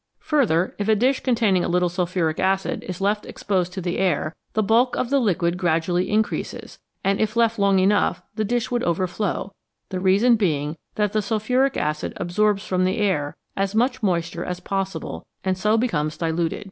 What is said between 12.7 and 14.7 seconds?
the air as much moisture as